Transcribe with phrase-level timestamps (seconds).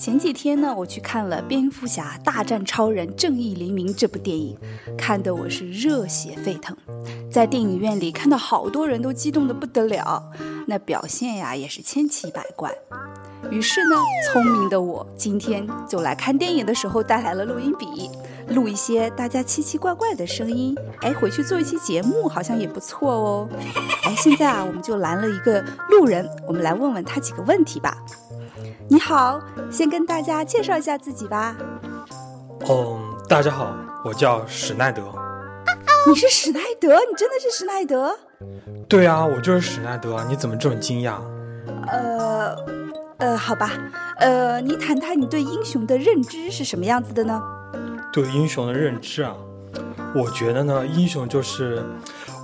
[0.00, 4.56] 前几天呢，我去看了《蝙蝠侠大战超人：正义黎明》这部电影，
[4.96, 6.74] 看得我是热血沸腾。
[7.30, 10.32] 在电影院里看到好多人都激动的不得了，
[10.66, 12.72] 那表现呀也是千奇百怪。
[13.50, 13.96] 于是呢，
[14.26, 18.10] 聪明的我今天就来看电影的时候带来了录音笔，
[18.48, 20.76] 录一些大家奇奇怪怪的声音。
[21.00, 23.48] 哎，回去做一期节目好像也不错哦。
[24.04, 27.96] 哎，现在啊，我们就拦了一个路人，我们来问问他几个问题吧。
[28.88, 29.40] 你好，
[29.70, 31.56] 先跟大家介绍一下自己吧。
[32.68, 33.74] 嗯，大家好，
[34.04, 35.02] 我叫史奈德。
[36.06, 36.88] 你是史奈德？
[37.10, 38.14] 你真的是史奈德？
[38.88, 40.22] 对啊，我就是史奈德。
[40.28, 41.14] 你怎么这么惊讶？
[41.86, 42.56] 呃，
[43.18, 43.72] 呃，好吧。
[44.16, 47.40] 呃，你谈谈你对英雄的认知是什么样子的呢？
[48.12, 49.34] 对英雄的认知啊，
[50.14, 51.84] 我觉得呢，英雄就是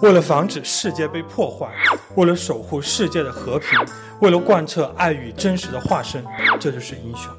[0.02, 1.73] 为了防止世界被破坏，
[2.16, 3.78] 为了守护世界的和平，
[4.20, 6.25] 为了贯彻爱与真实的化身，
[6.61, 7.33] 这就是英雄。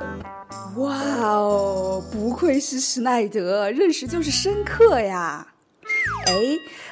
[0.84, 5.48] 哇哦，不愧是施耐德，认识就是深刻呀。
[6.26, 6.34] 哎，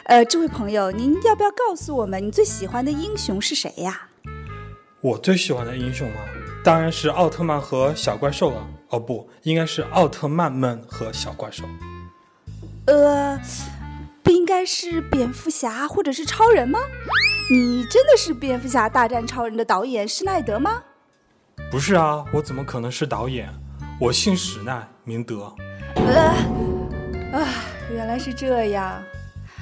[0.03, 4.09] 呃，这位朋友，您要不要告诉我们你最喜欢的英雄是谁呀？
[5.03, 6.21] 我最喜欢的英雄吗，
[6.63, 8.65] 当然是奥特曼和小怪兽了。
[8.87, 11.65] 哦，不，应该是奥特曼们和小怪兽。
[12.85, 13.37] 呃，
[14.23, 16.79] 不应该是蝙蝠侠或者是超人吗？
[17.51, 20.81] 你真的是蝙蝠侠大战超人的导演施耐德吗？
[21.69, 23.53] 不是啊，我怎么可能是导演？
[23.99, 25.53] 我姓史奈，名德。
[25.97, 26.13] 呃，
[27.33, 27.45] 啊，
[27.91, 29.03] 原来是这样。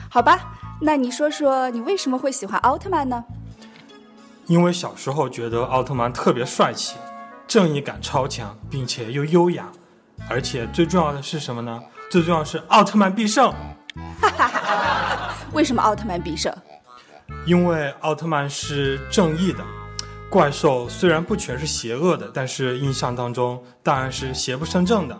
[0.08, 3.24] 好吧，那你说说你为什么会喜欢奥特曼呢？
[4.52, 6.98] 因为小时候觉得奥特曼特别帅气，
[7.48, 9.66] 正义感超强，并且又优雅，
[10.30, 11.82] 而且最重要的是什么呢？
[12.10, 13.54] 最重要是奥特曼必胜。
[15.54, 16.54] 为什么奥特曼必胜？
[17.46, 19.64] 因为奥特曼是正义的，
[20.30, 25.18] 怪兽虽然不全是邪恶的，但是印象当中当然是邪不胜正的。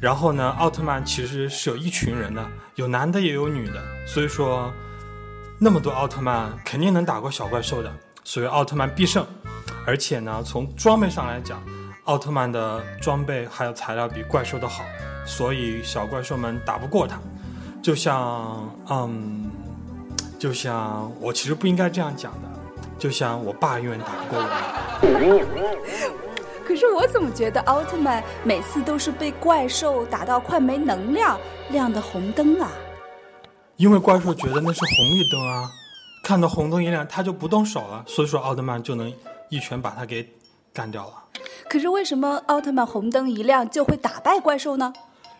[0.00, 2.44] 然后呢，奥特曼其实是有一群人的，
[2.74, 4.72] 有男的也有女的，所以说
[5.56, 7.92] 那么多奥特曼肯定能打过小怪兽的，
[8.26, 9.24] 所以奥特曼必胜。
[9.86, 11.62] 而且呢，从装备上来讲，
[12.06, 14.82] 奥特曼的装备还有材料比怪兽的好，
[15.24, 17.20] 所以小怪兽们打不过他。
[17.80, 19.48] 就像，嗯，
[20.40, 22.48] 就像我其实不应该这样讲的，
[22.98, 24.48] 就像我爸永远打不过我。
[26.66, 31.38] 可是我怎么觉得奥特曼每次都是被怪兽打到快没能量，
[31.70, 32.68] 亮的红灯啊？
[33.76, 35.70] 因为怪兽觉得那是红绿灯啊，
[36.26, 39.14] 看到红灯一亮，他就不动手了，所以说奥特曼就能
[39.48, 40.28] 一拳把他给
[40.72, 41.12] 干掉了。
[41.68, 44.92] 可是为什么奥特曼红灯一亮就会打败怪兽呢？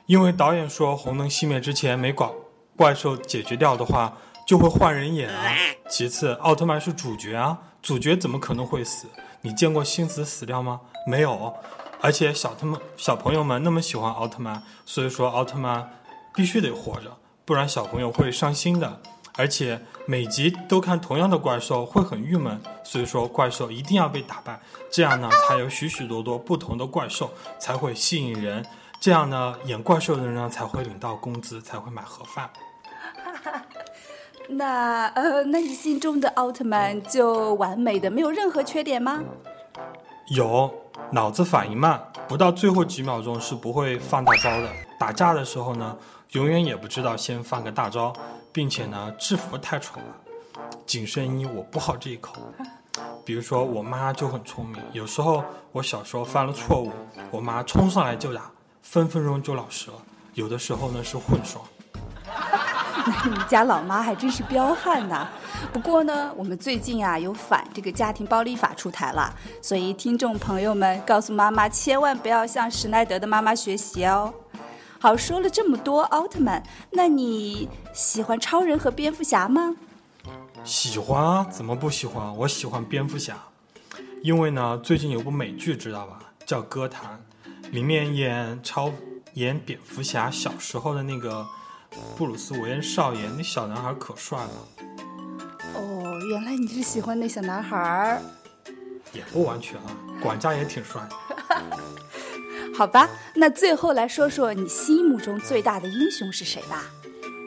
[0.07, 2.31] 因为导演说红灯熄灭之前没把
[2.77, 4.17] 怪兽解决掉的话，
[4.47, 5.53] 就会换人演啊。
[5.89, 9.09] 其次，奥特曼是主角啊，主角怎么可能会死？
[9.41, 10.81] 你见过星子死掉吗？
[11.05, 11.53] 没有，
[12.01, 15.91] 而且小他们小朋友们那么喜欢奥特曼，所以说奥特曼
[16.33, 19.01] 必须得活着，不然小朋友会伤心的。
[19.37, 24.59] 而且每集都看同样的怪兽会很郁闷，所以说怪兽一定要被打败，
[24.91, 28.65] 这样呢才有许许多多不同的怪兽才会吸引人，
[29.01, 32.51] 这样呢演怪兽的人呢才会领到工资，才会买盒饭。
[34.49, 39.21] 那呃，那你心中的奥特曼就完美的没有任何缺点吗？
[40.29, 40.73] 有，
[41.11, 44.69] 脑子反应慢，不到最后几秒钟是不会放大招的。
[44.99, 45.97] 打架的时候呢，
[46.31, 48.13] 永远也不知道先放个大招，
[48.57, 52.37] 并且呢，制服太丑了，紧身衣我不好这一口。
[53.23, 56.91] 比如说我妈就很聪明，有时候我小时候犯了错误，
[57.31, 58.51] 我妈冲上来就打，
[58.81, 59.97] 分分钟就老实了。
[60.33, 61.63] 有的时候呢是混双。
[63.07, 65.29] 那你家老妈还真是彪悍呐！
[65.71, 74.33] 不过呢，我们最近啊有反这个家庭暴力法出台了，所以听众朋友们告诉妈妈，千万不要向史奈德的妈妈学习哦。
[75.07, 79.77] 好，说了这么多奥特曼，那你喜欢超人和蝙蝠侠吗？
[80.65, 82.37] 喜欢啊，怎么不喜欢？
[82.39, 83.37] 我喜欢蝙蝠侠，
[84.21, 87.23] 因为呢，最近有部美剧知道吧，叫《歌坛》，
[87.71, 88.91] 里面演超
[89.35, 91.47] 演蝙蝠侠小时候的那个。
[92.17, 94.51] 布鲁斯·韦恩少爷，那小男孩可帅了。
[95.77, 98.21] 哦，原来你是喜欢那小男孩儿。
[99.13, 101.01] 也不完全啊，管家也挺帅。
[102.77, 106.83] 好吧，那最后来说说你心目中最大的英雄是谁吧？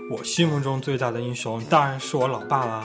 [0.10, 2.84] 我心目中最大的英雄当然是我老爸啦。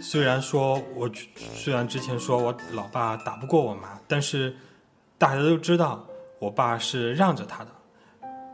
[0.00, 1.10] 虽然说我
[1.54, 4.56] 虽然之前说我老爸打不过我妈，但是
[5.18, 6.06] 大家都知道
[6.38, 7.70] 我爸是让着他的。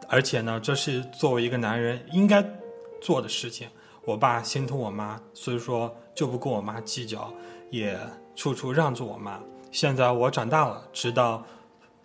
[0.09, 2.45] 而且呢，这是作为一个男人应该
[3.01, 3.69] 做的事情。
[4.05, 7.33] 我爸心疼我妈，所以说就不跟我妈计较，
[7.71, 7.97] 也
[8.35, 9.39] 处处让着我妈。
[9.73, 11.43] 现在我长大了，知道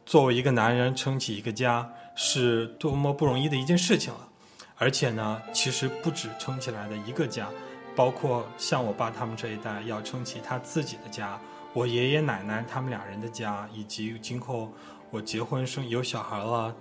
[0.06, 4.30] 作为一个男人撑起一个家是多么不容易的一件事情了。
[4.78, 7.50] 而且呢，其实不止撑起来的一个家，
[7.94, 11.38] 包括像我爸他们这一代要撑起他自己的家，
[11.74, 14.72] 我爷爷奶奶他们俩人的家，以及今后
[15.10, 16.74] 我结婚生有小孩了，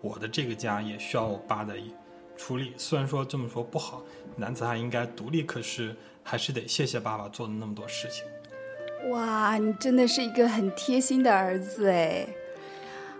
[0.00, 1.76] 我的这个家也需要我爸的
[2.36, 2.72] 出力。
[2.76, 4.02] 虽然说这么说不好，
[4.34, 5.94] 男子汉应该独立，可是
[6.24, 8.24] 还是得谢谢爸爸做的那么多事情。
[9.10, 12.26] 哇，你真的是一个很贴心的儿子哎。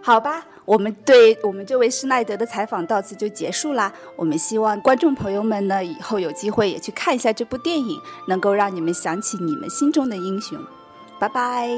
[0.00, 3.92] 好吧，我们对我们这位施耐德的采访到此就结束啦。
[4.16, 10.58] 我们希望观众朋友们呢，以后有机会也去看一下这部电影，能够让你们想起你们心中的英雄。
[11.20, 11.68] 拜拜。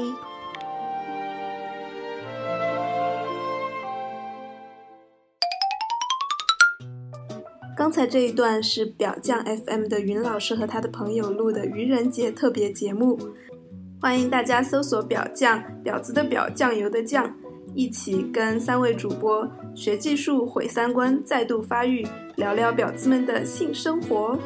[7.77, 13.19] 刚才这一段是表匠 FM 的云老师和他的朋友录的愚人节特别节目，
[14.05, 17.27] 欢迎大家搜索“表酱”，婊子的表，酱油的酱。
[17.73, 24.37] 一起跟三位主播学技术、毁三观、再度发育，聊聊婊子们的性生活。